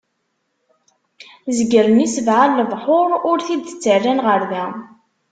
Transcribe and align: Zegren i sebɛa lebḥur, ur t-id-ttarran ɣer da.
Zegren 1.57 1.97
i 2.05 2.07
sebɛa 2.13 2.45
lebḥur, 2.49 3.09
ur 3.29 3.37
t-id-ttarran 3.45 4.19
ɣer 4.25 4.41
da. 4.51 4.65